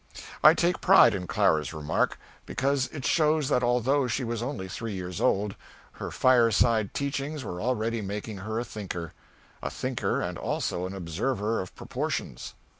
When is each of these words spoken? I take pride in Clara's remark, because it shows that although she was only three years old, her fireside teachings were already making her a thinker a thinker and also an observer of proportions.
I 0.43 0.55
take 0.55 0.81
pride 0.81 1.13
in 1.13 1.27
Clara's 1.27 1.73
remark, 1.75 2.17
because 2.47 2.87
it 2.87 3.05
shows 3.05 3.49
that 3.49 3.61
although 3.61 4.07
she 4.07 4.23
was 4.23 4.41
only 4.41 4.67
three 4.67 4.93
years 4.93 5.21
old, 5.21 5.53
her 5.91 6.09
fireside 6.09 6.95
teachings 6.95 7.43
were 7.43 7.61
already 7.61 8.01
making 8.01 8.37
her 8.37 8.59
a 8.59 8.65
thinker 8.65 9.13
a 9.61 9.69
thinker 9.69 10.19
and 10.19 10.39
also 10.39 10.87
an 10.87 10.95
observer 10.95 11.61
of 11.61 11.75
proportions. 11.75 12.55